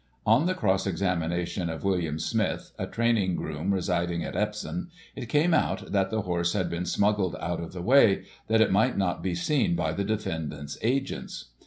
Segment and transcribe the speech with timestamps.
[0.25, 5.53] On the cross examination of William Smith, a training groom residing at Epvsom, it came
[5.53, 9.21] out that the horse had been smuggled out of the way, that it might not
[9.21, 11.49] be seen by the defendant's agents.